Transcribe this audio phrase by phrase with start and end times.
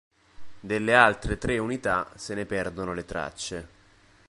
[0.59, 3.67] Delle altre tre unità se ne perdono le tracce.